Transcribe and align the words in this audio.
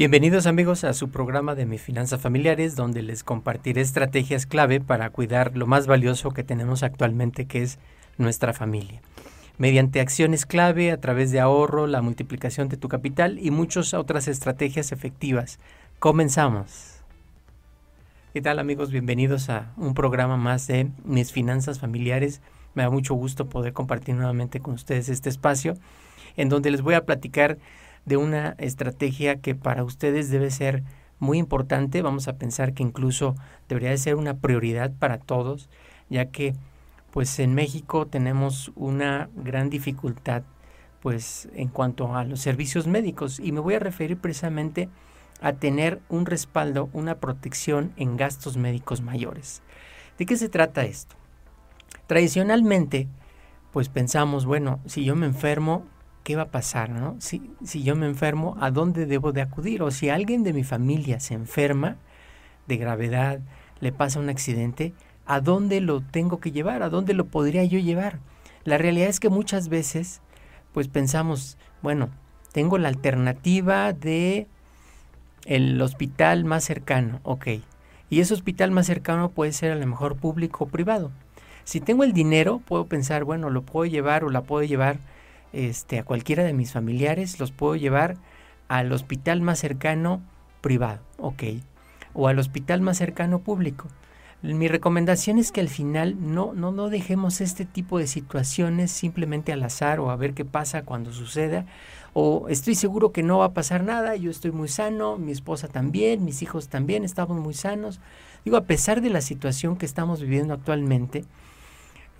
Bienvenidos 0.00 0.46
amigos 0.46 0.84
a 0.84 0.94
su 0.94 1.10
programa 1.10 1.54
de 1.54 1.66
mis 1.66 1.82
finanzas 1.82 2.22
familiares 2.22 2.74
donde 2.74 3.02
les 3.02 3.22
compartiré 3.22 3.82
estrategias 3.82 4.46
clave 4.46 4.80
para 4.80 5.10
cuidar 5.10 5.54
lo 5.58 5.66
más 5.66 5.86
valioso 5.86 6.30
que 6.30 6.42
tenemos 6.42 6.82
actualmente 6.82 7.44
que 7.44 7.62
es 7.62 7.78
nuestra 8.16 8.54
familia. 8.54 9.02
Mediante 9.58 10.00
acciones 10.00 10.46
clave 10.46 10.90
a 10.90 11.02
través 11.02 11.32
de 11.32 11.40
ahorro, 11.40 11.86
la 11.86 12.00
multiplicación 12.00 12.70
de 12.70 12.78
tu 12.78 12.88
capital 12.88 13.38
y 13.42 13.50
muchas 13.50 13.92
otras 13.92 14.26
estrategias 14.26 14.90
efectivas. 14.90 15.58
Comenzamos. 15.98 17.02
¿Qué 18.32 18.40
tal 18.40 18.58
amigos? 18.58 18.90
Bienvenidos 18.90 19.50
a 19.50 19.74
un 19.76 19.92
programa 19.92 20.38
más 20.38 20.66
de 20.66 20.88
mis 21.04 21.30
finanzas 21.30 21.78
familiares. 21.78 22.40
Me 22.72 22.84
da 22.84 22.88
mucho 22.88 23.12
gusto 23.12 23.50
poder 23.50 23.74
compartir 23.74 24.14
nuevamente 24.14 24.60
con 24.60 24.72
ustedes 24.72 25.10
este 25.10 25.28
espacio 25.28 25.74
en 26.38 26.48
donde 26.48 26.70
les 26.70 26.80
voy 26.80 26.94
a 26.94 27.04
platicar 27.04 27.58
de 28.04 28.16
una 28.16 28.54
estrategia 28.58 29.40
que 29.40 29.54
para 29.54 29.84
ustedes 29.84 30.30
debe 30.30 30.50
ser 30.50 30.82
muy 31.18 31.38
importante. 31.38 32.02
Vamos 32.02 32.28
a 32.28 32.36
pensar 32.36 32.74
que 32.74 32.82
incluso 32.82 33.36
debería 33.68 33.90
de 33.90 33.98
ser 33.98 34.16
una 34.16 34.38
prioridad 34.38 34.92
para 34.98 35.18
todos, 35.18 35.68
ya 36.08 36.26
que 36.26 36.54
pues 37.10 37.38
en 37.38 37.54
México 37.54 38.06
tenemos 38.06 38.72
una 38.76 39.28
gran 39.34 39.68
dificultad 39.70 40.42
pues 41.00 41.48
en 41.54 41.68
cuanto 41.68 42.14
a 42.14 42.24
los 42.24 42.40
servicios 42.40 42.86
médicos 42.86 43.40
y 43.40 43.52
me 43.52 43.60
voy 43.60 43.74
a 43.74 43.78
referir 43.78 44.18
precisamente 44.18 44.88
a 45.40 45.54
tener 45.54 46.00
un 46.08 46.26
respaldo, 46.26 46.90
una 46.92 47.16
protección 47.16 47.92
en 47.96 48.16
gastos 48.16 48.56
médicos 48.56 49.00
mayores. 49.00 49.62
¿De 50.18 50.26
qué 50.26 50.36
se 50.36 50.50
trata 50.50 50.84
esto? 50.84 51.16
Tradicionalmente, 52.06 53.08
pues 53.72 53.88
pensamos, 53.88 54.44
bueno, 54.44 54.80
si 54.84 55.04
yo 55.04 55.16
me 55.16 55.26
enfermo, 55.26 55.86
¿qué 56.24 56.36
va 56.36 56.42
a 56.42 56.50
pasar? 56.50 56.90
¿no? 56.90 57.16
Si, 57.18 57.50
si 57.64 57.82
yo 57.82 57.96
me 57.96 58.06
enfermo, 58.06 58.56
¿a 58.60 58.70
dónde 58.70 59.06
debo 59.06 59.32
de 59.32 59.42
acudir? 59.42 59.82
O 59.82 59.90
si 59.90 60.08
alguien 60.08 60.42
de 60.44 60.52
mi 60.52 60.64
familia 60.64 61.20
se 61.20 61.34
enferma 61.34 61.96
de 62.66 62.76
gravedad, 62.76 63.40
le 63.80 63.92
pasa 63.92 64.20
un 64.20 64.28
accidente, 64.28 64.92
¿a 65.26 65.40
dónde 65.40 65.80
lo 65.80 66.00
tengo 66.00 66.40
que 66.40 66.52
llevar? 66.52 66.82
¿A 66.82 66.90
dónde 66.90 67.14
lo 67.14 67.26
podría 67.26 67.64
yo 67.64 67.78
llevar? 67.78 68.18
La 68.64 68.78
realidad 68.78 69.08
es 69.08 69.20
que 69.20 69.30
muchas 69.30 69.68
veces, 69.68 70.20
pues 70.72 70.88
pensamos, 70.88 71.56
bueno, 71.82 72.10
tengo 72.52 72.78
la 72.78 72.88
alternativa 72.88 73.92
de 73.92 74.46
el 75.46 75.80
hospital 75.80 76.44
más 76.44 76.64
cercano, 76.64 77.20
ok. 77.22 77.48
Y 78.10 78.20
ese 78.20 78.34
hospital 78.34 78.70
más 78.70 78.86
cercano 78.86 79.30
puede 79.30 79.52
ser 79.52 79.72
a 79.72 79.76
lo 79.76 79.86
mejor 79.86 80.16
público 80.16 80.64
o 80.64 80.68
privado. 80.68 81.10
Si 81.64 81.80
tengo 81.80 82.04
el 82.04 82.12
dinero, 82.12 82.60
puedo 82.66 82.86
pensar, 82.86 83.24
bueno, 83.24 83.50
lo 83.50 83.62
puedo 83.62 83.86
llevar 83.86 84.24
o 84.24 84.30
la 84.30 84.42
puedo 84.42 84.64
llevar 84.64 84.98
este, 85.52 85.98
a 85.98 86.04
cualquiera 86.04 86.44
de 86.44 86.52
mis 86.52 86.72
familiares, 86.72 87.40
los 87.40 87.52
puedo 87.52 87.76
llevar 87.76 88.16
al 88.68 88.92
hospital 88.92 89.40
más 89.40 89.58
cercano 89.58 90.22
privado, 90.60 91.00
ok, 91.18 91.42
o 92.14 92.28
al 92.28 92.38
hospital 92.38 92.80
más 92.80 92.98
cercano 92.98 93.40
público. 93.40 93.88
Mi 94.42 94.68
recomendación 94.68 95.36
es 95.36 95.52
que 95.52 95.60
al 95.60 95.68
final 95.68 96.16
no, 96.18 96.54
no, 96.54 96.72
no 96.72 96.88
dejemos 96.88 97.42
este 97.42 97.66
tipo 97.66 97.98
de 97.98 98.06
situaciones 98.06 98.90
simplemente 98.90 99.52
al 99.52 99.62
azar 99.62 100.00
o 100.00 100.10
a 100.10 100.16
ver 100.16 100.32
qué 100.32 100.46
pasa 100.46 100.82
cuando 100.82 101.12
suceda. 101.12 101.66
O 102.14 102.48
estoy 102.48 102.74
seguro 102.74 103.12
que 103.12 103.22
no 103.22 103.38
va 103.38 103.46
a 103.46 103.52
pasar 103.52 103.84
nada, 103.84 104.16
yo 104.16 104.30
estoy 104.30 104.50
muy 104.50 104.68
sano, 104.68 105.18
mi 105.18 105.30
esposa 105.30 105.68
también, 105.68 106.24
mis 106.24 106.40
hijos 106.40 106.68
también 106.68 107.04
estamos 107.04 107.36
muy 107.36 107.52
sanos. 107.52 108.00
Digo, 108.42 108.56
a 108.56 108.64
pesar 108.64 109.02
de 109.02 109.10
la 109.10 109.20
situación 109.20 109.76
que 109.76 109.84
estamos 109.84 110.22
viviendo 110.22 110.54
actualmente, 110.54 111.24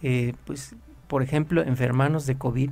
eh, 0.03 0.35
pues, 0.45 0.75
por 1.09 1.23
ejemplo, 1.23 1.63
enfermanos 1.63 2.27
de 2.27 2.37
COVID, 2.37 2.71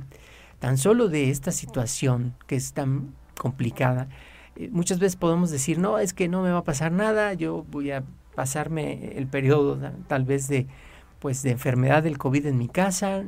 tan 0.59 0.77
solo 0.77 1.07
de 1.07 1.29
esta 1.29 1.51
situación 1.51 2.35
que 2.47 2.55
es 2.55 2.73
tan 2.73 3.13
complicada, 3.37 4.09
eh, 4.55 4.69
muchas 4.71 4.99
veces 4.99 5.15
podemos 5.15 5.49
decir, 5.49 5.79
no, 5.79 5.99
es 5.99 6.13
que 6.13 6.27
no 6.27 6.41
me 6.41 6.51
va 6.51 6.59
a 6.59 6.63
pasar 6.63 6.91
nada, 6.91 7.33
yo 7.33 7.65
voy 7.71 7.91
a 7.91 8.03
pasarme 8.35 9.17
el 9.17 9.27
periodo 9.27 9.79
tal 10.07 10.25
vez 10.25 10.47
de 10.47 10.67
pues 11.19 11.43
de 11.43 11.51
enfermedad 11.51 12.03
del 12.03 12.17
COVID 12.17 12.45
en 12.45 12.57
mi 12.57 12.69
casa, 12.69 13.23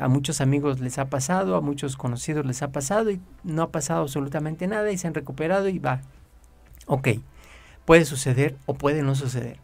a 0.00 0.06
muchos 0.06 0.40
amigos 0.40 0.78
les 0.78 0.98
ha 0.98 1.06
pasado, 1.06 1.56
a 1.56 1.60
muchos 1.60 1.96
conocidos 1.96 2.46
les 2.46 2.62
ha 2.62 2.70
pasado 2.70 3.10
y 3.10 3.20
no 3.42 3.62
ha 3.62 3.72
pasado 3.72 4.02
absolutamente 4.02 4.68
nada 4.68 4.92
y 4.92 4.98
se 4.98 5.08
han 5.08 5.14
recuperado 5.14 5.68
y 5.68 5.80
va. 5.80 6.00
Ok, 6.86 7.08
puede 7.84 8.04
suceder 8.04 8.56
o 8.66 8.74
puede 8.74 9.02
no 9.02 9.16
suceder. 9.16 9.58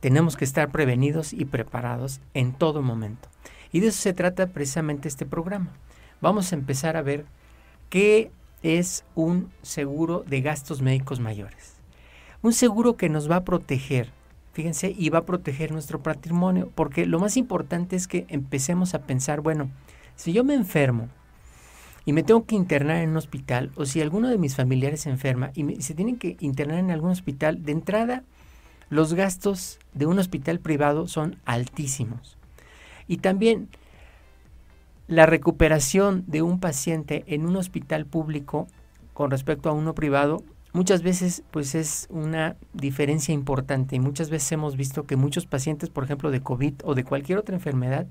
Tenemos 0.00 0.36
que 0.36 0.44
estar 0.44 0.70
prevenidos 0.70 1.32
y 1.32 1.46
preparados 1.46 2.20
en 2.34 2.52
todo 2.52 2.82
momento. 2.82 3.30
Y 3.72 3.80
de 3.80 3.88
eso 3.88 4.02
se 4.02 4.12
trata 4.12 4.48
precisamente 4.48 5.08
este 5.08 5.24
programa 5.24 5.72
vamos 6.20 6.52
a 6.52 6.56
empezar 6.56 6.96
a 6.96 7.02
ver 7.02 7.24
qué 7.90 8.30
es 8.62 9.04
un 9.14 9.50
seguro 9.62 10.24
de 10.26 10.40
gastos 10.40 10.82
médicos 10.82 11.20
mayores. 11.20 11.76
Un 12.42 12.52
seguro 12.52 12.96
que 12.96 13.08
nos 13.08 13.30
va 13.30 13.36
a 13.36 13.44
proteger, 13.44 14.12
fíjense, 14.52 14.94
y 14.96 15.10
va 15.10 15.20
a 15.20 15.26
proteger 15.26 15.72
nuestro 15.72 16.02
patrimonio, 16.02 16.70
porque 16.74 17.06
lo 17.06 17.18
más 17.18 17.36
importante 17.36 17.96
es 17.96 18.06
que 18.06 18.26
empecemos 18.28 18.94
a 18.94 19.00
pensar, 19.02 19.40
bueno, 19.40 19.70
si 20.16 20.32
yo 20.32 20.44
me 20.44 20.54
enfermo 20.54 21.08
y 22.04 22.12
me 22.12 22.22
tengo 22.22 22.44
que 22.46 22.54
internar 22.54 22.98
en 22.98 23.10
un 23.10 23.16
hospital, 23.16 23.70
o 23.76 23.84
si 23.86 24.00
alguno 24.00 24.28
de 24.28 24.38
mis 24.38 24.56
familiares 24.56 25.00
se 25.02 25.10
enferma 25.10 25.50
y 25.54 25.82
se 25.82 25.94
tienen 25.94 26.16
que 26.16 26.36
internar 26.40 26.78
en 26.78 26.90
algún 26.90 27.10
hospital, 27.10 27.64
de 27.64 27.72
entrada, 27.72 28.24
los 28.90 29.14
gastos 29.14 29.78
de 29.92 30.06
un 30.06 30.18
hospital 30.18 30.60
privado 30.60 31.06
son 31.08 31.36
altísimos. 31.44 32.38
Y 33.06 33.18
también 33.18 33.68
la 35.08 35.26
recuperación 35.26 36.22
de 36.26 36.42
un 36.42 36.60
paciente 36.60 37.24
en 37.26 37.46
un 37.46 37.56
hospital 37.56 38.06
público 38.06 38.68
con 39.14 39.30
respecto 39.30 39.68
a 39.68 39.72
uno 39.72 39.94
privado 39.94 40.44
muchas 40.72 41.02
veces 41.02 41.42
pues 41.50 41.74
es 41.74 42.06
una 42.10 42.56
diferencia 42.72 43.32
importante 43.34 43.96
y 43.96 44.00
muchas 44.00 44.30
veces 44.30 44.52
hemos 44.52 44.76
visto 44.76 45.04
que 45.04 45.16
muchos 45.16 45.46
pacientes, 45.46 45.90
por 45.90 46.04
ejemplo, 46.04 46.30
de 46.30 46.40
COVID 46.40 46.74
o 46.84 46.94
de 46.94 47.04
cualquier 47.04 47.38
otra 47.38 47.54
enfermedad, 47.54 48.06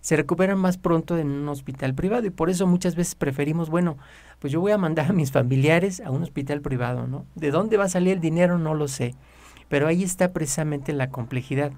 se 0.00 0.16
recuperan 0.16 0.58
más 0.58 0.78
pronto 0.78 1.16
en 1.16 1.30
un 1.30 1.48
hospital 1.48 1.94
privado 1.94 2.26
y 2.26 2.30
por 2.30 2.50
eso 2.50 2.66
muchas 2.66 2.96
veces 2.96 3.14
preferimos, 3.14 3.70
bueno, 3.70 3.96
pues 4.40 4.52
yo 4.52 4.60
voy 4.60 4.72
a 4.72 4.78
mandar 4.78 5.10
a 5.10 5.12
mis 5.12 5.30
familiares 5.30 6.00
a 6.00 6.10
un 6.10 6.24
hospital 6.24 6.60
privado, 6.60 7.06
¿no? 7.06 7.24
¿De 7.36 7.52
dónde 7.52 7.76
va 7.76 7.84
a 7.84 7.88
salir 7.88 8.14
el 8.14 8.20
dinero? 8.20 8.58
No 8.58 8.74
lo 8.74 8.88
sé, 8.88 9.14
pero 9.68 9.86
ahí 9.86 10.02
está 10.02 10.32
precisamente 10.32 10.92
la 10.92 11.10
complejidad 11.10 11.72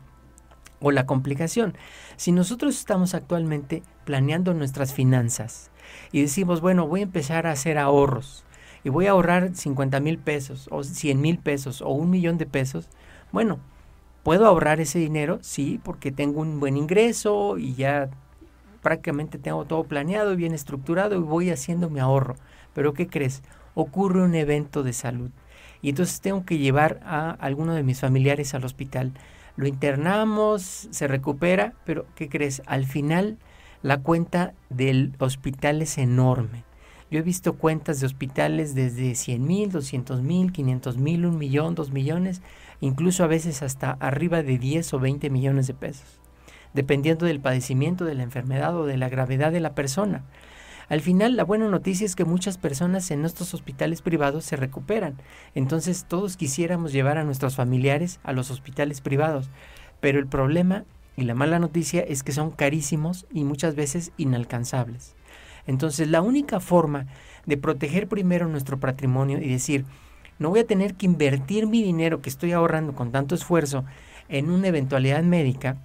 o 0.80 0.90
la 0.90 1.06
complicación. 1.06 1.74
Si 2.16 2.32
nosotros 2.32 2.78
estamos 2.78 3.14
actualmente 3.14 3.82
planeando 4.04 4.54
nuestras 4.54 4.94
finanzas 4.94 5.70
y 6.12 6.22
decimos, 6.22 6.60
bueno, 6.60 6.86
voy 6.86 7.00
a 7.00 7.04
empezar 7.04 7.46
a 7.46 7.52
hacer 7.52 7.78
ahorros 7.78 8.44
y 8.84 8.90
voy 8.90 9.06
a 9.06 9.12
ahorrar 9.12 9.54
50 9.54 10.00
mil 10.00 10.18
pesos 10.18 10.68
o 10.70 10.84
100 10.84 11.20
mil 11.20 11.38
pesos 11.38 11.80
o 11.80 11.88
un 11.88 12.10
millón 12.10 12.38
de 12.38 12.46
pesos, 12.46 12.88
bueno, 13.32 13.58
¿puedo 14.22 14.46
ahorrar 14.46 14.80
ese 14.80 14.98
dinero? 14.98 15.38
Sí, 15.42 15.80
porque 15.82 16.12
tengo 16.12 16.40
un 16.40 16.60
buen 16.60 16.76
ingreso 16.76 17.58
y 17.58 17.74
ya 17.74 18.10
prácticamente 18.82 19.38
tengo 19.38 19.64
todo 19.64 19.84
planeado 19.84 20.32
y 20.32 20.36
bien 20.36 20.52
estructurado 20.52 21.16
y 21.16 21.20
voy 21.20 21.50
haciendo 21.50 21.88
mi 21.88 22.00
ahorro. 22.00 22.36
Pero 22.74 22.92
¿qué 22.92 23.08
crees? 23.08 23.42
Ocurre 23.74 24.22
un 24.22 24.34
evento 24.34 24.82
de 24.82 24.92
salud 24.92 25.30
y 25.80 25.90
entonces 25.90 26.20
tengo 26.20 26.44
que 26.44 26.58
llevar 26.58 27.00
a 27.04 27.30
alguno 27.30 27.74
de 27.74 27.82
mis 27.82 28.00
familiares 28.00 28.54
al 28.54 28.64
hospital 28.64 29.12
lo 29.56 29.66
internamos, 29.66 30.88
se 30.90 31.06
recupera, 31.08 31.74
pero 31.84 32.06
¿qué 32.14 32.28
crees? 32.28 32.62
Al 32.66 32.86
final 32.86 33.38
la 33.82 34.00
cuenta 34.00 34.54
del 34.70 35.14
hospital 35.18 35.82
es 35.82 35.98
enorme. 35.98 36.64
Yo 37.10 37.20
he 37.20 37.22
visto 37.22 37.54
cuentas 37.54 38.00
de 38.00 38.06
hospitales 38.06 38.74
desde 38.74 39.14
100 39.14 39.46
mil, 39.46 39.70
200 39.70 40.22
mil, 40.22 40.52
500 40.52 40.96
mil, 40.96 41.26
un 41.26 41.38
millón, 41.38 41.74
dos 41.74 41.92
millones, 41.92 42.42
incluso 42.80 43.22
a 43.22 43.28
veces 43.28 43.62
hasta 43.62 43.92
arriba 43.92 44.42
de 44.42 44.58
10 44.58 44.94
o 44.94 44.98
20 44.98 45.30
millones 45.30 45.66
de 45.66 45.74
pesos, 45.74 46.18
dependiendo 46.72 47.26
del 47.26 47.40
padecimiento 47.40 48.04
de 48.04 48.14
la 48.14 48.24
enfermedad 48.24 48.76
o 48.76 48.86
de 48.86 48.96
la 48.96 49.08
gravedad 49.08 49.52
de 49.52 49.60
la 49.60 49.74
persona. 49.74 50.24
Al 50.88 51.00
final, 51.00 51.36
la 51.36 51.44
buena 51.44 51.68
noticia 51.68 52.04
es 52.04 52.14
que 52.14 52.24
muchas 52.24 52.58
personas 52.58 53.10
en 53.10 53.20
nuestros 53.20 53.54
hospitales 53.54 54.02
privados 54.02 54.44
se 54.44 54.56
recuperan. 54.56 55.16
Entonces, 55.54 56.04
todos 56.06 56.36
quisiéramos 56.36 56.92
llevar 56.92 57.18
a 57.18 57.24
nuestros 57.24 57.56
familiares 57.56 58.20
a 58.22 58.32
los 58.32 58.50
hospitales 58.50 59.00
privados. 59.00 59.50
Pero 60.00 60.18
el 60.18 60.26
problema 60.26 60.84
y 61.16 61.24
la 61.24 61.34
mala 61.34 61.58
noticia 61.58 62.02
es 62.02 62.22
que 62.22 62.32
son 62.32 62.50
carísimos 62.50 63.26
y 63.32 63.44
muchas 63.44 63.74
veces 63.74 64.12
inalcanzables. 64.16 65.14
Entonces, 65.66 66.08
la 66.08 66.20
única 66.20 66.60
forma 66.60 67.06
de 67.46 67.56
proteger 67.56 68.08
primero 68.08 68.48
nuestro 68.48 68.78
patrimonio 68.78 69.38
y 69.38 69.48
decir, 69.48 69.86
no 70.38 70.50
voy 70.50 70.60
a 70.60 70.66
tener 70.66 70.94
que 70.94 71.06
invertir 71.06 71.66
mi 71.66 71.82
dinero 71.82 72.20
que 72.20 72.28
estoy 72.28 72.52
ahorrando 72.52 72.94
con 72.94 73.12
tanto 73.12 73.34
esfuerzo 73.34 73.84
en 74.28 74.50
una 74.50 74.68
eventualidad 74.68 75.22
médica 75.22 75.78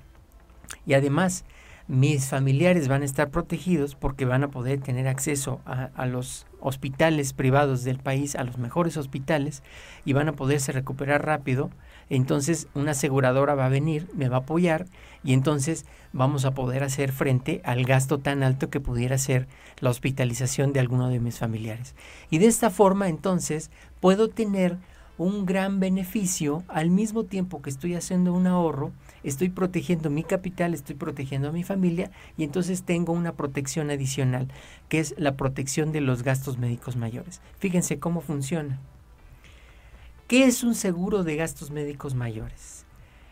y 0.85 0.93
además 0.93 1.45
mis 1.89 2.27
familiares 2.27 2.87
van 2.87 3.01
a 3.01 3.05
estar 3.05 3.31
protegidos 3.31 3.95
porque 3.95 4.23
van 4.23 4.43
a 4.43 4.51
poder 4.51 4.79
tener 4.79 5.07
acceso 5.07 5.59
a, 5.65 6.05
los 6.05 6.45
hospitales 6.59 7.33
privados 7.33 7.83
del 7.83 7.97
país, 7.97 8.35
a 8.35 8.43
los 8.43 8.59
mejores 8.59 8.95
hospitales, 8.95 9.63
y 10.05 10.13
van 10.13 10.29
a 10.29 10.33
poderse 10.33 10.71
recuperar 10.71 11.25
rápido. 11.25 11.71
entonces 12.11 12.67
una 12.75 12.91
aseguradora 12.91 13.55
va 13.55 13.65
a 13.65 13.69
venir, 13.69 14.07
me 14.13 14.29
va 14.29 14.37
a 14.37 14.39
apoyar 14.41 14.85
y 15.23 15.33
entonces 15.33 15.87
vamos 16.13 16.45
a 16.45 16.51
poder 16.51 16.83
hacer 16.83 17.11
frente 17.11 17.59
al 17.65 17.85
gasto 17.85 18.19
tan 18.19 18.43
alto 18.43 18.69
que 18.69 18.79
pudiera 18.79 19.17
ser 19.17 19.47
la 19.79 19.89
hospitalización 19.89 20.73
de 20.73 20.81
alguno 20.81 21.09
de 21.09 21.19
mis 21.19 21.39
familiares. 21.39 21.95
Y 22.29 22.37
de 22.37 22.45
esta 22.45 22.69
forma 22.69 23.09
entonces 23.09 23.71
puedo 23.99 24.27
tener 24.27 24.77
un 25.17 25.47
gran 25.47 25.79
beneficio 25.79 26.63
al 26.67 26.91
mismo 26.91 27.23
tiempo 27.23 27.63
que 27.63 27.71
estoy 27.71 27.95
haciendo 27.95 28.31
un 28.31 28.45
ahorro, 28.45 28.91
estoy 29.23 29.49
protegiendo 29.49 30.09
mi 30.09 30.23
capital, 30.23 30.73
estoy 30.73 30.95
protegiendo 30.95 31.49
a 31.49 31.51
mi 31.51 31.63
familia 31.63 32.11
y 32.37 32.43
entonces 32.43 32.83
tengo 32.83 33.13
una 33.13 33.33
protección 33.33 33.89
adicional, 33.89 34.47
que 34.87 34.99
es 34.99 35.15
la 35.17 35.35
protección 35.35 35.91
de 35.91 36.01
los 36.01 36.23
gastos 36.23 36.57
médicos 36.57 36.95
mayores. 36.95 37.41
Fíjense 37.59 37.99
cómo 37.99 38.21
funciona. 38.21 38.79
¿Qué 40.27 40.45
es 40.45 40.63
un 40.63 40.75
seguro 40.75 41.23
de 41.23 41.35
gastos 41.35 41.71
médicos 41.71 42.13
mayores? 42.13 42.85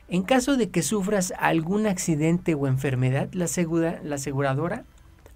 En 0.09 0.23
caso 0.23 0.57
de 0.57 0.69
que 0.69 0.81
sufras 0.81 1.33
algún 1.37 1.85
accidente 1.85 2.55
o 2.55 2.65
enfermedad, 2.65 3.29
la, 3.33 3.47
la 4.03 4.15
aseguradora 4.15 4.85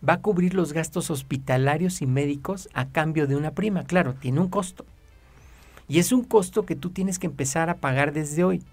va 0.08 0.14
a 0.14 0.22
cubrir 0.22 0.54
los 0.54 0.74
gastos 0.74 1.12
hospitalarios 1.12 2.02
y 2.02 2.08
médicos 2.08 2.70
a 2.74 2.88
cambio 2.88 3.28
de 3.28 3.36
una 3.36 3.52
prima. 3.52 3.84
Claro, 3.84 4.16
tiene 4.16 4.40
un 4.40 4.48
costo. 4.48 4.86
Y 5.88 6.00
es 6.00 6.12
un 6.12 6.24
costo 6.24 6.66
que 6.66 6.76
tú 6.76 6.90
tienes 6.90 7.20
que 7.20 7.28
empezar 7.28 7.70
a 7.70 7.78
pagar 7.78 8.14
desde 8.14 8.44
hoy. 8.44 8.64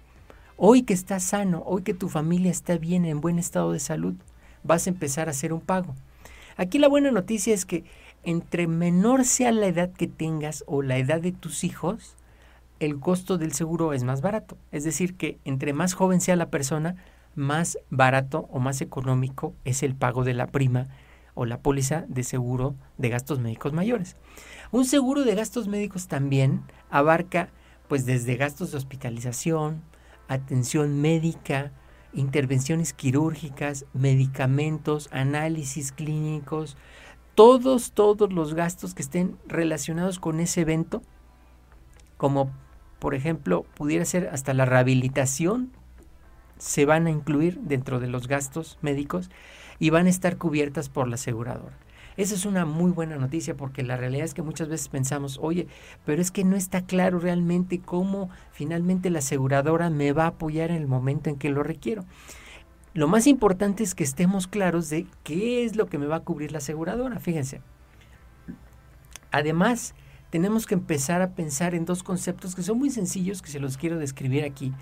Hoy 0.61 0.83
que 0.83 0.93
estás 0.93 1.23
sano, 1.23 1.63
hoy 1.67 1.83
que 1.83 1.95
tu 1.95 2.09
familia 2.09 2.51
está 2.51 2.79
bien, 2.79 3.05
en 3.05 3.21
buen 3.21 3.39
estado 3.39 3.71
de 3.71 3.79
salud, 3.79 4.17
vas 4.65 4.89
a 4.89 4.91
empezar 4.91 5.29
a 5.29 5.31
hacer 5.31 5.53
un 5.53 5.61
pago. 5.61 5.95
Aquí 6.57 6.81
la 6.81 6.89
buena 6.89 7.13
noticia 7.13 7.55
es 7.55 7.65
que 7.65 7.85
entre 8.25 8.67
menor 8.67 9.25
sea 9.25 9.53
la 9.53 9.69
edad 9.69 9.93
que 9.93 10.09
tengas 10.09 10.65
o 10.67 10.83
la 10.83 10.97
edad 10.99 11.21
de 11.21 11.31
tus 11.31 11.63
hijos, 11.63 12.17
el 12.81 12.99
costo 12.99 13.39
del 13.39 13.53
seguro 13.53 13.93
es 13.93 14.03
más 14.03 14.21
barato. 14.21 14.59
Es 14.73 14.83
decir, 14.83 15.17
que 15.17 15.39
entre 15.45 15.73
más 15.75 15.95
joven 15.95 16.21
sea 16.21 16.35
la 16.35 16.51
persona, 16.51 16.97
más 17.37 17.79
barato 17.89 18.49
o 18.51 18.59
más 18.59 18.81
económico 18.81 19.55
es 19.65 19.85
el 19.85 19.95
pago 19.95 20.25
de 20.25 20.35
la 20.35 20.49
prima 20.49 20.89
o 21.35 21.47
la 21.47 21.61
póliza 21.61 22.05
de 22.09 22.25
seguro 22.25 22.75
de 22.97 23.11
gastos 23.11 23.39
médicos 23.39 23.73
mayores. 23.73 24.17
Un 24.73 24.87
seguro 24.87 25.23
de 25.23 25.37
gastos 25.37 25.69
médicos 25.69 26.09
también 26.09 26.63
abarca 26.91 27.49
pues 27.87 28.07
desde 28.07 28.35
gastos 28.35 28.73
de 28.73 28.79
hospitalización, 28.79 29.83
atención 30.29 31.01
médica, 31.01 31.73
intervenciones 32.13 32.93
quirúrgicas, 32.93 33.87
medicamentos, 33.93 35.09
análisis 35.13 35.93
clínicos, 35.93 36.77
todos, 37.35 37.93
todos 37.93 38.33
los 38.33 38.55
gastos 38.55 38.95
que 38.95 39.03
estén 39.03 39.37
relacionados 39.47 40.19
con 40.19 40.41
ese 40.41 40.63
evento, 40.63 41.03
como 42.17 42.51
por 42.99 43.15
ejemplo, 43.15 43.65
pudiera 43.75 44.05
ser 44.05 44.29
hasta 44.33 44.55
la 44.55 44.65
rehabilitación, 44.65 45.71
se 46.59 46.85
van 46.85 47.07
a 47.07 47.11
incluir 47.11 47.61
dentro 47.61 48.01
de 48.01 48.09
los 48.09 48.27
gastos 48.27 48.79
médicos 48.83 49.31
y 49.79 49.91
van 49.91 50.07
a 50.07 50.11
estar 50.11 50.37
cubiertas 50.37 50.89
por 50.89 51.07
la 51.07 51.15
aseguradora. 51.15 51.77
Esa 52.19 52.35
es 52.35 52.45
una 52.47 52.65
muy 52.65 52.91
buena 52.91 53.17
noticia 53.17 53.57
porque 53.57 53.85
la 53.85 53.97
realidad 53.97 54.25
es 54.25 54.35
que 54.35 54.43
muchas 54.43 54.69
veces 54.69 54.89
pensamos, 54.89 55.39
oye, 55.41 55.69
pero 56.05 56.21
es 56.21 56.33
que 56.33 56.43
no 56.43 56.57
está 56.57 56.83
claro 56.83 57.21
realmente 57.21 57.79
cómo 57.79 58.29
finalmente 58.51 59.09
la 59.09 59.21
aseguradora 59.21 59.89
me 59.89 60.11
va 60.11 60.25
a 60.25 60.29
apoyar 60.31 60.73
en 60.73 60.79
el 60.79 60.89
momento 60.89 61.31
en 61.31 61.37
que 61.37 61.49
lo 61.49 61.63
requiero. 61.63 62.05
Lo 62.93 63.07
más 63.07 63.29
importante 63.29 63.85
es 63.85 63.95
que 63.95 64.03
estemos 64.03 64.49
claros 64.49 64.91
de 64.91 65.07
qué 65.23 65.65
es 65.65 65.77
lo 65.77 65.87
que 65.87 65.99
me 65.99 66.07
va 66.07 66.17
a 66.17 66.25
cubrir 66.25 66.51
la 66.51 66.59
aseguradora, 66.59 67.21
fíjense. 67.21 67.61
Además, 69.31 69.95
tenemos 70.31 70.67
que 70.67 70.75
empezar 70.75 71.23
a 71.23 71.37
pensar 71.37 71.77
en 71.77 71.85
dos 71.85 72.03
conceptos 72.03 72.57
que 72.57 72.65
son 72.65 72.81
muy 72.81 72.91
sencillos, 72.91 73.43
que 73.43 73.51
se 73.53 73.61
los 73.61 73.77
quiero 73.77 73.97
describir 73.97 74.43
aquí, 74.43 74.73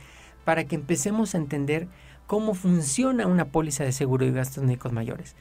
para 0.46 0.64
que 0.64 0.76
empecemos 0.76 1.34
a 1.34 1.38
entender 1.38 1.86
cómo 2.26 2.54
funciona 2.54 3.26
una 3.26 3.44
póliza 3.44 3.84
de 3.84 3.92
seguro 3.92 4.24
de 4.24 4.32
gastos 4.32 4.64
médicos 4.64 4.92
mayores. 4.92 5.36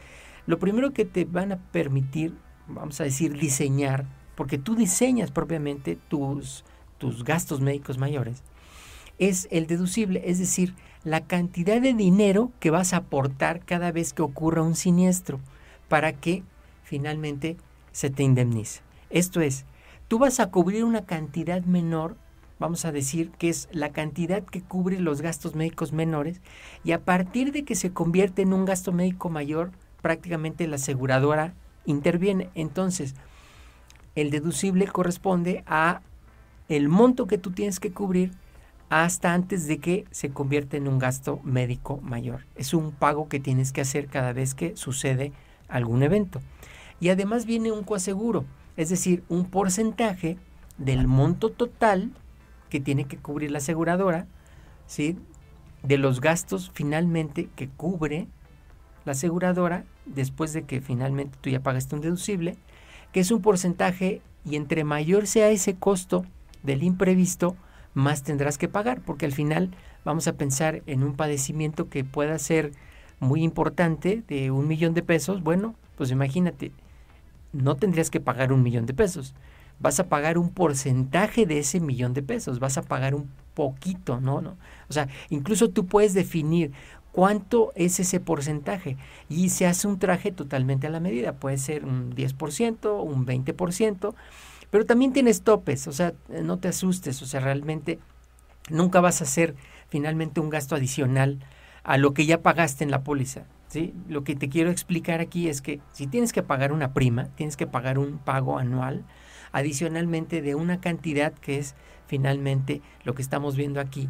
Lo 0.45 0.59
primero 0.59 0.93
que 0.93 1.05
te 1.05 1.25
van 1.25 1.51
a 1.51 1.57
permitir, 1.57 2.35
vamos 2.67 3.01
a 3.01 3.03
decir, 3.03 3.37
diseñar, 3.37 4.05
porque 4.35 4.57
tú 4.57 4.75
diseñas 4.75 5.31
propiamente 5.31 5.97
tus, 6.07 6.63
tus 6.97 7.23
gastos 7.23 7.61
médicos 7.61 7.97
mayores, 7.97 8.43
es 9.17 9.47
el 9.49 9.65
deducible, 9.65 10.21
es 10.25 10.39
decir, 10.39 10.75
la 11.03 11.21
cantidad 11.21 11.81
de 11.81 11.93
dinero 11.93 12.51
que 12.59 12.71
vas 12.71 12.93
a 12.93 12.97
aportar 12.97 13.63
cada 13.63 13.91
vez 13.91 14.13
que 14.13 14.21
ocurra 14.21 14.61
un 14.61 14.75
siniestro 14.75 15.39
para 15.87 16.13
que 16.13 16.43
finalmente 16.83 17.57
se 17.91 18.09
te 18.09 18.23
indemnice. 18.23 18.81
Esto 19.09 19.41
es, 19.41 19.65
tú 20.07 20.19
vas 20.19 20.39
a 20.39 20.51
cubrir 20.51 20.83
una 20.83 21.05
cantidad 21.05 21.63
menor, 21.63 22.17
vamos 22.59 22.85
a 22.85 22.91
decir 22.91 23.31
que 23.31 23.49
es 23.49 23.69
la 23.71 23.91
cantidad 23.91 24.43
que 24.43 24.61
cubre 24.61 24.99
los 24.99 25.21
gastos 25.21 25.55
médicos 25.55 25.93
menores, 25.93 26.41
y 26.83 26.91
a 26.91 27.03
partir 27.03 27.51
de 27.51 27.63
que 27.63 27.75
se 27.75 27.93
convierte 27.93 28.41
en 28.41 28.53
un 28.53 28.65
gasto 28.65 28.91
médico 28.91 29.29
mayor, 29.29 29.71
prácticamente 30.05 30.67
la 30.67 30.75
aseguradora 30.75 31.55
interviene. 31.87 32.51
Entonces, 32.53 33.15
el 34.13 34.29
deducible 34.29 34.85
corresponde 34.85 35.63
a 35.65 36.03
el 36.69 36.89
monto 36.89 37.25
que 37.25 37.39
tú 37.39 37.49
tienes 37.49 37.79
que 37.79 37.91
cubrir 37.91 38.31
hasta 38.89 39.33
antes 39.33 39.65
de 39.65 39.79
que 39.79 40.05
se 40.11 40.29
convierta 40.29 40.77
en 40.77 40.87
un 40.87 40.99
gasto 40.99 41.39
médico 41.43 41.97
mayor. 42.03 42.45
Es 42.55 42.75
un 42.75 42.91
pago 42.91 43.27
que 43.29 43.39
tienes 43.39 43.71
que 43.71 43.81
hacer 43.81 44.05
cada 44.05 44.31
vez 44.31 44.53
que 44.53 44.75
sucede 44.75 45.31
algún 45.69 46.03
evento. 46.03 46.39
Y 46.99 47.09
además 47.09 47.47
viene 47.47 47.71
un 47.71 47.83
coaseguro 47.83 48.45
es 48.77 48.89
decir, 48.89 49.23
un 49.27 49.45
porcentaje 49.45 50.37
del 50.77 51.07
monto 51.07 51.49
total 51.49 52.11
que 52.69 52.79
tiene 52.79 53.05
que 53.05 53.17
cubrir 53.17 53.49
la 53.49 53.57
aseguradora, 53.57 54.27
¿sí? 54.85 55.17
de 55.81 55.97
los 55.97 56.19
gastos 56.19 56.71
finalmente 56.73 57.49
que 57.55 57.69
cubre 57.69 58.27
la 59.05 59.13
aseguradora 59.13 59.85
después 60.05 60.53
de 60.53 60.63
que 60.63 60.81
finalmente 60.81 61.37
tú 61.41 61.49
ya 61.49 61.61
pagaste 61.61 61.95
un 61.95 62.01
deducible, 62.01 62.57
que 63.11 63.21
es 63.21 63.31
un 63.31 63.41
porcentaje 63.41 64.21
y 64.43 64.55
entre 64.55 64.83
mayor 64.83 65.27
sea 65.27 65.49
ese 65.49 65.75
costo 65.75 66.25
del 66.63 66.83
imprevisto, 66.83 67.55
más 67.93 68.23
tendrás 68.23 68.57
que 68.57 68.67
pagar, 68.67 69.01
porque 69.01 69.25
al 69.25 69.31
final 69.31 69.71
vamos 70.03 70.27
a 70.27 70.33
pensar 70.33 70.83
en 70.85 71.03
un 71.03 71.15
padecimiento 71.15 71.89
que 71.89 72.03
pueda 72.03 72.37
ser 72.39 72.71
muy 73.19 73.43
importante 73.43 74.23
de 74.27 74.51
un 74.51 74.67
millón 74.67 74.93
de 74.93 75.01
pesos, 75.01 75.41
bueno, 75.41 75.75
pues 75.97 76.11
imagínate, 76.11 76.71
no 77.53 77.75
tendrías 77.75 78.09
que 78.09 78.19
pagar 78.19 78.51
un 78.51 78.61
millón 78.63 78.85
de 78.85 78.93
pesos. 78.93 79.33
Vas 79.79 79.99
a 79.99 80.07
pagar 80.07 80.37
un 80.37 80.51
porcentaje 80.51 81.45
de 81.45 81.59
ese 81.59 81.79
millón 81.79 82.13
de 82.13 82.21
pesos, 82.21 82.59
vas 82.59 82.77
a 82.77 82.81
pagar 82.81 83.15
un 83.15 83.29
poquito, 83.53 84.19
¿no? 84.19 84.41
¿no? 84.41 84.57
O 84.89 84.93
sea, 84.93 85.07
incluso 85.29 85.69
tú 85.69 85.85
puedes 85.85 86.13
definir 86.13 86.71
cuánto 87.15 87.71
es 87.75 88.01
ese 88.01 88.19
porcentaje 88.19 88.97
y 89.29 89.47
se 89.47 89.65
hace 89.65 89.87
un 89.87 89.99
traje 89.99 90.33
totalmente 90.33 90.87
a 90.87 90.89
la 90.89 90.99
medida. 90.99 91.31
Puede 91.39 91.57
ser 91.57 91.85
un 91.85 92.13
10%, 92.13 93.01
un 93.01 93.25
20%, 93.25 94.13
pero 94.69 94.85
también 94.85 95.13
tienes 95.13 95.41
topes, 95.41 95.87
o 95.87 95.93
sea, 95.93 96.13
no 96.27 96.59
te 96.59 96.67
asustes, 96.67 97.21
o 97.21 97.25
sea, 97.25 97.39
realmente 97.39 97.99
nunca 98.69 98.99
vas 98.99 99.21
a 99.21 99.23
hacer 99.23 99.55
finalmente 99.87 100.41
un 100.41 100.49
gasto 100.49 100.75
adicional 100.75 101.39
a 101.83 101.97
lo 101.97 102.13
que 102.13 102.25
ya 102.25 102.41
pagaste 102.41 102.83
en 102.83 102.91
la 102.91 103.05
póliza. 103.05 103.45
Lo 104.09 104.25
que 104.25 104.35
te 104.35 104.49
quiero 104.49 104.69
explicar 104.69 105.21
aquí 105.21 105.47
es 105.47 105.61
que 105.61 105.79
si 105.93 106.07
tienes 106.07 106.33
que 106.33 106.43
pagar 106.43 106.73
una 106.73 106.93
prima, 106.93 107.29
tienes 107.35 107.55
que 107.55 107.65
pagar 107.65 107.97
un 107.97 108.17
pago 108.17 108.57
anual, 108.57 109.05
adicionalmente 109.53 110.41
de 110.41 110.55
una 110.55 110.81
cantidad 110.81 111.31
que 111.31 111.59
es 111.59 111.75
finalmente 112.07 112.81
lo 113.05 113.15
que 113.15 113.21
estamos 113.21 113.55
viendo 113.55 113.79
aquí, 113.79 114.09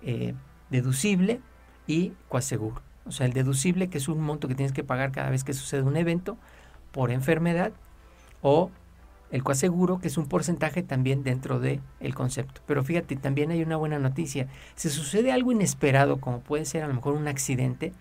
eh, 0.00 0.34
deducible 0.70 1.42
y 1.88 2.12
coaseguro. 2.28 2.80
O 3.06 3.10
sea, 3.10 3.26
el 3.26 3.32
deducible, 3.32 3.88
que 3.88 3.98
es 3.98 4.06
un 4.06 4.20
monto 4.20 4.46
que 4.46 4.54
tienes 4.54 4.72
que 4.72 4.84
pagar 4.84 5.10
cada 5.10 5.30
vez 5.30 5.42
que 5.42 5.54
sucede 5.54 5.82
un 5.82 5.96
evento 5.96 6.36
por 6.92 7.10
enfermedad, 7.10 7.72
o 8.42 8.70
el 9.30 9.42
coaseguro, 9.42 9.98
que 9.98 10.08
es 10.08 10.16
un 10.16 10.26
porcentaje 10.26 10.82
también 10.82 11.24
dentro 11.24 11.58
del 11.58 11.80
el 12.00 12.14
concepto. 12.14 12.60
Pero 12.66 12.84
fíjate, 12.84 13.16
también 13.16 13.50
hay 13.50 13.62
una 13.62 13.76
buena 13.76 13.98
noticia. 13.98 14.46
Si 14.76 14.88
sucede 14.90 15.32
algo 15.32 15.50
inesperado, 15.50 16.20
como 16.20 16.40
puede 16.40 16.64
ser 16.64 16.84
a 16.84 16.88
lo 16.88 16.94
mejor 16.94 17.14
un 17.14 17.26
accidente, 17.26 17.92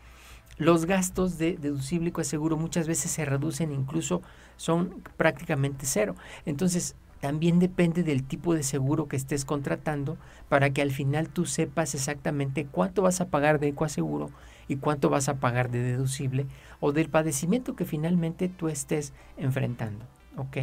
los 0.58 0.86
gastos 0.86 1.38
de 1.38 1.58
deducible 1.58 2.12
y 2.16 2.24
seguro 2.24 2.58
muchas 2.58 2.88
veces 2.88 3.12
se 3.12 3.26
reducen, 3.26 3.72
incluso 3.72 4.22
son 4.58 5.04
prácticamente 5.16 5.86
cero. 5.86 6.16
Entonces, 6.46 6.96
también 7.20 7.60
depende 7.60 8.04
del 8.04 8.24
tipo 8.24 8.54
de 8.54 8.64
seguro 8.64 9.08
que 9.08 9.16
estés 9.16 9.46
contratando 9.46 10.18
para 10.50 10.70
que 10.70 10.82
al 10.82 10.92
final 10.92 11.30
tú 11.30 11.46
sepas 11.46 11.96
exactamente 11.96 12.66
cuánto 12.66 13.02
vas 13.02 13.22
a 13.22 13.30
pagar 13.30 13.60
de 13.60 13.74
coaseguro 13.74 14.30
y 14.68 14.78
cuánto 14.78 15.10
vas 15.10 15.30
a 15.30 15.40
pagar 15.40 15.72
de 15.72 15.82
deducible 15.82 16.46
o 16.80 16.92
del 16.92 17.10
padecimiento 17.10 17.76
que 17.76 17.86
finalmente 17.86 18.50
tú 18.50 18.68
estés 18.68 19.14
enfrentando. 19.38 20.06
¿Ok? 20.38 20.58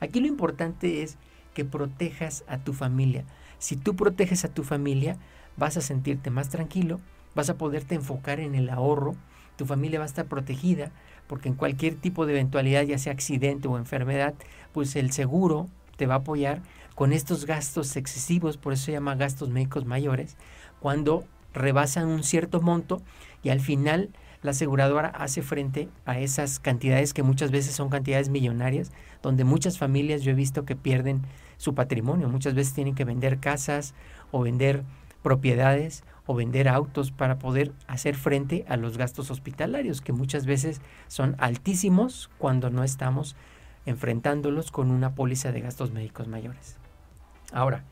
Aquí 0.00 0.20
lo 0.20 0.26
importante 0.26 1.02
es 1.02 1.16
que 1.54 1.64
protejas 1.64 2.44
a 2.48 2.58
tu 2.58 2.74
familia. 2.74 3.24
Si 3.58 3.76
tú 3.76 3.96
proteges 3.96 4.44
a 4.44 4.52
tu 4.52 4.62
familia, 4.62 5.16
vas 5.56 5.78
a 5.78 5.80
sentirte 5.80 6.28
más 6.28 6.50
tranquilo, 6.50 7.00
vas 7.34 7.48
a 7.48 7.56
poderte 7.56 7.94
enfocar 7.94 8.40
en 8.40 8.54
el 8.54 8.68
ahorro, 8.68 9.14
tu 9.56 9.64
familia 9.64 9.98
va 9.98 10.04
a 10.04 10.08
estar 10.08 10.26
protegida, 10.26 10.92
porque 11.26 11.48
en 11.48 11.54
cualquier 11.54 11.94
tipo 11.94 12.26
de 12.26 12.32
eventualidad, 12.34 12.82
ya 12.82 12.98
sea 12.98 13.12
accidente 13.12 13.68
o 13.68 13.78
enfermedad, 13.78 14.34
pues 14.72 14.96
el 14.96 15.12
seguro 15.12 15.68
te 15.96 16.06
va 16.06 16.14
a 16.14 16.18
apoyar 16.18 16.62
con 16.94 17.12
estos 17.12 17.44
gastos 17.46 17.96
excesivos, 17.96 18.56
por 18.56 18.72
eso 18.72 18.86
se 18.86 18.92
llama 18.92 19.14
gastos 19.14 19.50
médicos 19.50 19.84
mayores, 19.84 20.36
cuando 20.80 21.24
rebasan 21.52 22.06
un 22.06 22.22
cierto 22.22 22.60
monto 22.60 23.02
y 23.42 23.50
al 23.50 23.60
final 23.60 24.10
la 24.42 24.52
aseguradora 24.52 25.08
hace 25.08 25.42
frente 25.42 25.88
a 26.04 26.18
esas 26.18 26.58
cantidades 26.58 27.12
que 27.12 27.22
muchas 27.22 27.50
veces 27.50 27.74
son 27.74 27.88
cantidades 27.88 28.28
millonarias, 28.28 28.92
donde 29.22 29.44
muchas 29.44 29.78
familias 29.78 30.22
yo 30.22 30.30
he 30.32 30.34
visto 30.34 30.64
que 30.64 30.76
pierden 30.76 31.22
su 31.56 31.74
patrimonio, 31.74 32.28
muchas 32.28 32.54
veces 32.54 32.74
tienen 32.74 32.94
que 32.94 33.04
vender 33.04 33.40
casas 33.40 33.94
o 34.30 34.42
vender 34.42 34.84
propiedades 35.22 36.04
o 36.26 36.34
vender 36.34 36.68
autos 36.68 37.10
para 37.10 37.38
poder 37.38 37.72
hacer 37.86 38.16
frente 38.16 38.64
a 38.68 38.76
los 38.76 38.98
gastos 38.98 39.30
hospitalarios, 39.30 40.00
que 40.00 40.12
muchas 40.12 40.46
veces 40.46 40.80
son 41.08 41.36
altísimos 41.38 42.30
cuando 42.38 42.70
no 42.70 42.84
estamos 42.84 43.36
enfrentándolos 43.86 44.70
con 44.70 44.90
una 44.90 45.14
póliza 45.14 45.52
de 45.52 45.60
gastos 45.60 45.92
médicos 45.92 46.28
mayores. 46.28 46.76
Ahora, 47.52 47.84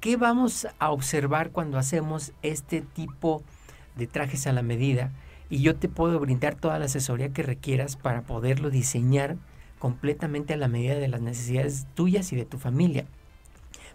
¿qué 0.00 0.16
vamos 0.16 0.66
a 0.78 0.90
observar 0.90 1.50
cuando 1.50 1.78
hacemos 1.78 2.32
este 2.42 2.80
tipo 2.80 3.42
de 3.96 4.06
trajes 4.06 4.46
a 4.46 4.52
la 4.52 4.62
medida? 4.62 5.12
Y 5.50 5.62
yo 5.62 5.76
te 5.76 5.88
puedo 5.88 6.18
brindar 6.18 6.54
toda 6.54 6.78
la 6.78 6.86
asesoría 6.86 7.32
que 7.32 7.42
requieras 7.42 7.96
para 7.96 8.22
poderlo 8.22 8.70
diseñar 8.70 9.36
completamente 9.78 10.54
a 10.54 10.56
la 10.56 10.68
medida 10.68 10.94
de 10.94 11.08
las 11.08 11.20
necesidades 11.20 11.86
tuyas 11.94 12.32
y 12.32 12.36
de 12.36 12.44
tu 12.44 12.58
familia. 12.58 13.06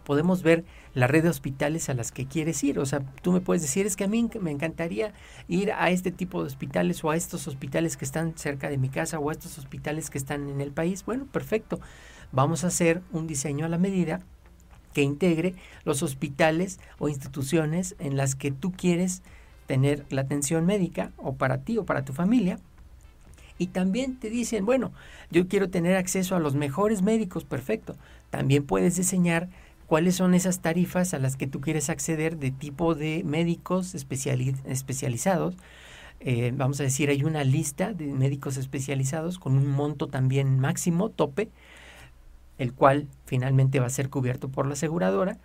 Podemos 0.06 0.44
ver 0.44 0.64
la 0.94 1.08
red 1.08 1.24
de 1.24 1.30
hospitales 1.30 1.90
a 1.90 1.94
las 1.94 2.12
que 2.12 2.26
quieres 2.26 2.64
ir. 2.64 2.80
O 2.80 2.86
sea, 2.86 3.02
tú 3.22 3.34
me 3.34 3.42
puedes 3.42 3.62
decir, 3.62 3.86
es 3.86 3.96
que 3.96 4.06
a 4.06 4.08
mí 4.08 4.30
me 4.40 4.52
encantaría 4.52 5.14
ir 5.48 5.74
a 5.74 5.90
este 5.90 6.12
tipo 6.12 6.42
de 6.42 6.48
hospitales 6.48 7.04
o 7.04 7.10
a 7.10 7.18
estos 7.18 7.48
hospitales 7.48 7.98
que 7.98 8.06
están 8.06 8.38
cerca 8.38 8.70
de 8.70 8.78
mi 8.78 8.90
casa 8.90 9.20
o 9.20 9.30
a 9.30 9.34
estos 9.34 9.58
hospitales 9.58 10.10
que 10.10 10.18
están 10.18 10.48
en 10.48 10.62
el 10.62 10.72
país. 10.72 11.04
Bueno, 11.04 11.26
perfecto. 11.26 11.80
Vamos 12.32 12.64
a 12.64 12.68
hacer 12.68 13.02
un 13.12 13.28
diseño 13.28 13.66
a 13.66 13.70
la 13.70 13.78
medida 13.78 14.22
que 14.94 15.02
integre 15.02 15.56
los 15.84 16.04
hospitales 16.04 16.80
o 17.00 17.10
instituciones 17.10 17.96
en 18.00 18.16
las 18.16 18.36
que 18.36 18.52
tú 18.52 18.72
quieres 18.72 19.24
tener 19.66 20.06
la 20.10 20.22
atención 20.22 20.66
médica 20.66 21.12
o 21.18 21.36
para 21.36 21.60
ti 21.60 21.78
o 21.78 21.86
para 21.86 22.06
tu 22.06 22.14
familia. 22.14 22.60
Y 23.58 23.68
también 23.68 24.20
te 24.20 24.30
dicen, 24.30 24.66
bueno, 24.66 24.92
yo 25.32 25.48
quiero 25.48 25.70
tener 25.70 25.96
acceso 25.96 26.36
a 26.36 26.40
los 26.40 26.56
mejores 26.56 27.02
médicos, 27.02 27.46
perfecto. 27.46 27.96
También 28.30 28.66
puedes 28.66 28.96
diseñar 28.96 29.50
cuáles 29.88 30.15
son 30.15 30.34
esas 30.34 30.62
tarifas 30.62 31.13
a 31.13 31.20
las 31.20 31.36
que 31.36 31.48
tú 31.48 31.62
quieres 31.62 31.89
acceder 31.89 32.38
de 32.38 32.51
tipo 32.51 32.96
de 32.96 33.24
médicos 33.24 33.96
especializados. 33.96 35.56
Eh, 36.20 36.51
vamos 36.56 36.80
a 36.80 36.84
decir, 36.84 37.10
hay 37.10 37.24
una 37.24 37.44
lista 37.44 37.94
de 37.94 38.08
médicos 38.08 38.58
especializados 38.58 39.38
con 39.38 39.58
un 39.58 39.68
monto 39.68 40.08
también 40.08 40.60
máximo, 40.60 41.10
tope, 41.10 41.50
el 42.58 42.74
cual 42.74 43.08
finalmente 43.25 43.80
va 43.80 43.88
a 43.88 43.92
ser 43.92 44.10
cubierto 44.10 44.50
por 44.50 44.65
la 44.65 44.74
aseguradora, 44.74 45.38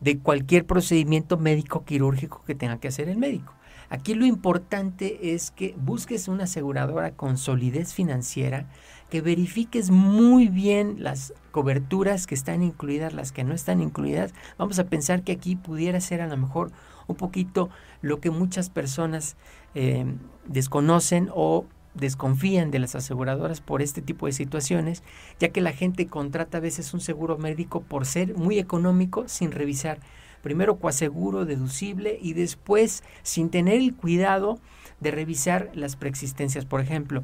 de 0.00 0.18
cualquier 0.18 0.66
procedimiento 0.66 1.38
médico 1.38 1.84
quirúrgico 1.84 2.42
que 2.46 2.54
tenga 2.54 2.78
que 2.78 2.88
hacer 2.88 3.08
el 3.08 3.16
médico. 3.16 3.54
Aquí 3.88 4.14
lo 4.14 4.26
importante 4.26 5.34
es 5.34 5.50
que 5.50 5.74
busques 5.78 6.28
una 6.28 6.44
aseguradora 6.44 7.12
con 7.12 7.36
solidez 7.36 7.94
financiera, 7.94 8.66
que 9.10 9.20
verifiques 9.20 9.90
muy 9.90 10.48
bien 10.48 10.96
las 10.98 11.34
coberturas 11.50 12.26
que 12.26 12.34
están 12.34 12.62
incluidas, 12.62 13.12
las 13.12 13.32
que 13.32 13.44
no 13.44 13.54
están 13.54 13.80
incluidas. 13.80 14.34
Vamos 14.58 14.78
a 14.78 14.84
pensar 14.84 15.22
que 15.22 15.32
aquí 15.32 15.56
pudiera 15.56 16.00
ser 16.00 16.20
a 16.20 16.26
lo 16.26 16.36
mejor 16.36 16.72
un 17.06 17.16
poquito 17.16 17.70
lo 18.02 18.20
que 18.20 18.30
muchas 18.30 18.70
personas 18.70 19.36
eh, 19.74 20.06
desconocen 20.46 21.30
o 21.34 21.66
desconfían 21.94 22.70
de 22.70 22.80
las 22.80 22.94
aseguradoras 22.94 23.60
por 23.60 23.82
este 23.82 24.02
tipo 24.02 24.26
de 24.26 24.32
situaciones, 24.32 25.02
ya 25.38 25.50
que 25.50 25.60
la 25.60 25.72
gente 25.72 26.06
contrata 26.06 26.58
a 26.58 26.60
veces 26.60 26.92
un 26.92 27.00
seguro 27.00 27.38
médico 27.38 27.82
por 27.82 28.04
ser 28.04 28.36
muy 28.36 28.58
económico 28.58 29.28
sin 29.28 29.52
revisar 29.52 30.00
primero 30.44 30.78
coaseguro 30.78 31.46
deducible 31.46 32.18
y 32.20 32.34
después 32.34 33.02
sin 33.22 33.48
tener 33.48 33.80
el 33.80 33.96
cuidado 33.96 34.60
de 35.00 35.10
revisar 35.10 35.70
las 35.72 35.96
preexistencias. 35.96 36.66
Por 36.66 36.82
ejemplo, 36.82 37.22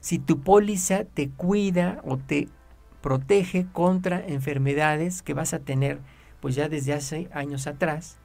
si 0.00 0.18
tu 0.18 0.40
póliza 0.40 1.04
te 1.04 1.28
cuida 1.28 2.00
o 2.02 2.16
te 2.16 2.48
protege 3.02 3.66
contra 3.72 4.26
enfermedades 4.26 5.20
que 5.20 5.34
vas 5.34 5.52
a 5.52 5.58
tener 5.58 6.00
pues 6.40 6.54
ya 6.54 6.70
desde 6.70 6.94
hace 6.94 7.28
años 7.32 7.66
atrás 7.66 8.16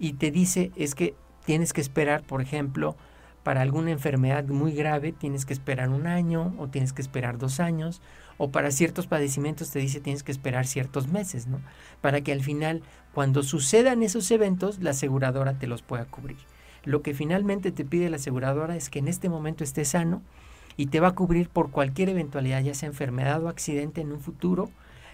y 0.00 0.14
te 0.14 0.32
dice 0.32 0.72
es 0.74 0.96
que 0.96 1.14
tienes 1.46 1.72
que 1.72 1.80
esperar, 1.80 2.24
por 2.24 2.42
ejemplo, 2.42 2.96
para 3.44 3.60
alguna 3.60 3.92
enfermedad 3.92 4.44
muy 4.46 4.72
grave 4.72 5.12
tienes 5.12 5.44
que 5.44 5.52
esperar 5.52 5.90
un 5.90 6.06
año 6.08 6.54
o 6.58 6.66
tienes 6.68 6.92
que 6.92 7.02
esperar 7.02 7.38
dos 7.38 7.60
años 7.60 8.00
o 8.38 8.50
para 8.50 8.72
ciertos 8.72 9.06
padecimientos 9.06 9.70
te 9.70 9.78
dice 9.78 10.00
tienes 10.00 10.24
que 10.24 10.32
esperar 10.32 10.66
ciertos 10.66 11.06
meses, 11.06 11.46
¿no? 11.46 11.60
Para 12.00 12.22
que 12.22 12.32
al 12.32 12.42
final, 12.42 12.82
cuando 13.12 13.42
sucedan 13.42 14.02
esos 14.02 14.30
eventos, 14.30 14.80
la 14.80 14.90
aseguradora 14.90 15.58
te 15.58 15.68
los 15.68 15.82
pueda 15.82 16.06
cubrir. 16.06 16.38
Lo 16.84 17.02
que 17.02 17.14
finalmente 17.14 17.70
te 17.70 17.84
pide 17.84 18.10
la 18.10 18.16
aseguradora 18.16 18.76
es 18.76 18.90
que 18.90 18.98
en 18.98 19.08
este 19.08 19.28
momento 19.28 19.62
estés 19.62 19.88
sano 19.88 20.22
y 20.76 20.86
te 20.86 21.00
va 21.00 21.08
a 21.08 21.14
cubrir 21.14 21.48
por 21.48 21.70
cualquier 21.70 22.08
eventualidad, 22.08 22.62
ya 22.62 22.74
sea 22.74 22.88
enfermedad 22.88 23.42
o 23.44 23.48
accidente 23.48 24.00
en 24.00 24.10
un 24.10 24.20
futuro 24.20 24.70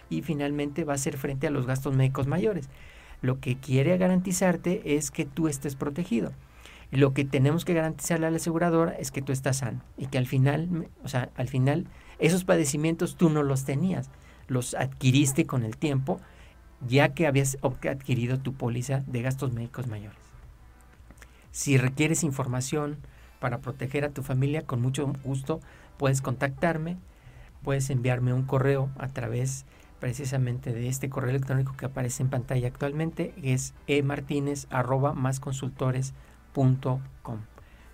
y 0.08 0.22
finalmente 0.22 0.84
va 0.84 0.94
a 0.94 0.99
ser 0.99 1.18
frente 1.18 1.49
a 1.49 1.50
los 1.50 1.66
gastos 1.66 1.94
médicos 1.94 2.26
mayores. 2.26 2.68
Lo 3.22 3.40
que 3.40 3.56
quiere 3.56 3.99
garantizarte 3.99 4.96
es 4.96 5.10
que 5.10 5.26
tú 5.26 5.49
estés 5.49 5.75
protegido. 5.75 6.32
Lo 6.90 7.14
que 7.14 7.25
tenemos 7.25 7.64
que 7.64 7.75
garantizarle 7.75 8.26
a 8.26 8.30
la 8.30 8.37
aseguradora 8.37 8.92
es 8.92 9.11
que 9.11 9.23
tú 9.23 9.32
estás 9.32 9.59
sano 9.59 9.80
y 9.97 10.06
que 10.06 10.18
al 10.18 10.26
final, 10.26 10.88
o 11.04 11.09
sea, 11.09 11.30
al 11.37 11.49
final 11.49 11.87
esos 12.18 12.44
padecimientos 12.44 13.16
tú 13.16 13.30
no 13.30 13.42
los 13.42 13.64
tenías, 13.64 14.11
los 14.49 14.75
adquiriste 14.75 15.47
con 15.47 15.64
el 15.64 15.76
tiempo 15.76 16.20
ya 16.87 17.11
que 17.11 17.26
habías 17.26 17.59
adquirido 17.62 18.38
tu 18.38 18.54
póliza 18.54 19.02
de 19.06 19.23
gastos 19.23 19.52
médicos 19.52 19.87
mayores. 19.87 20.18
Si 21.52 21.76
requieres 21.76 22.25
información 22.25 22.99
para 23.38 23.59
proteger 23.59 24.04
a 24.04 24.11
tu 24.11 24.23
familia, 24.23 24.62
con 24.62 24.80
mucho 24.80 25.12
gusto 25.25 25.61
puedes 25.99 26.23
contactarme, 26.23 26.97
puedes 27.62 27.90
enviarme 27.90 28.32
un 28.32 28.44
correo 28.44 28.90
a 28.99 29.09
través 29.09 29.66
precisamente 29.99 30.73
de 30.73 30.88
este 30.88 31.11
correo 31.11 31.30
electrónico 31.30 31.76
que 31.76 31.85
aparece 31.85 32.23
en 32.23 32.30
pantalla 32.30 32.68
actualmente, 32.68 33.35
es 33.42 33.75
emartinez 33.87 34.66
arroba 34.70 35.12
más 35.12 35.40
consultores 35.40 36.14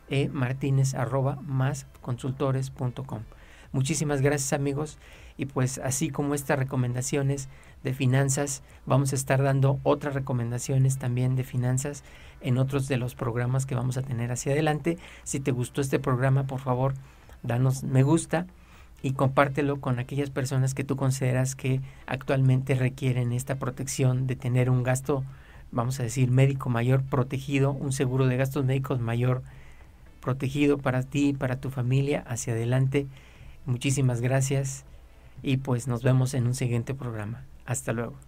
e 0.09 0.29
martínez. 0.29 0.95
Muchísimas 3.73 4.21
gracias 4.23 4.53
amigos 4.53 4.99
y 5.37 5.47
pues 5.47 5.79
así 5.79 6.11
como 6.11 6.35
estas 6.35 6.59
recomendaciones 6.59 7.49
de 7.85 7.93
finanzas, 7.93 8.63
vamos 8.87 9.13
a 9.13 9.17
estar 9.17 9.43
dando 9.43 9.79
otras 9.83 10.15
recomendaciones 10.15 10.99
también 10.99 11.37
de 11.37 11.45
finanzas 11.45 12.03
en 12.41 12.59
otros 12.59 12.89
de 12.89 12.97
los 12.97 13.15
programas 13.15 13.67
que 13.67 13.75
vamos 13.75 13.97
a 13.97 14.03
tener 14.03 14.33
hacia 14.33 14.53
adelante. 14.53 14.99
Si 15.25 15.41
te 15.41 15.53
gustó 15.53 15.81
este 15.81 15.99
programa, 15.99 16.47
por 16.47 16.61
favor, 16.61 16.95
danos 17.43 17.85
me 17.85 18.03
gusta 18.03 18.47
y 19.03 19.13
compártelo 19.13 19.81
con 19.81 19.99
aquellas 19.99 20.31
personas 20.31 20.75
que 20.75 20.85
tú 20.85 20.97
consideras 20.97 21.55
que 21.55 21.81
actualmente 22.07 22.75
requieren 22.75 23.33
esta 23.33 23.57
protección 23.57 24.27
de 24.27 24.37
tener 24.37 24.71
un 24.71 24.83
gasto 24.83 25.23
vamos 25.71 26.01
a 26.01 26.03
decir, 26.03 26.31
médico 26.31 26.69
mayor 26.69 27.03
protegido, 27.03 27.73
un 27.73 27.93
seguro 27.93 28.27
de 28.27 28.37
gastos 28.37 28.65
médicos 28.65 29.01
mayor 29.01 29.43
protegido 30.21 30.79
para 30.79 31.03
ti 31.03 31.33
para 31.33 31.61
tu 31.61 31.71
familia 31.71 32.25
hacia 32.27 32.53
adelante. 32.53 33.07
Muchísimas 33.65 34.21
gracias 34.21 34.85
y 35.43 35.59
pues 35.59 35.87
nos 35.87 36.03
vemos 36.03 36.35
en 36.35 36.47
un 36.47 36.55
siguiente 36.55 36.95
programa. 36.95 37.45
Hasta 37.65 37.93
luego. 37.93 38.26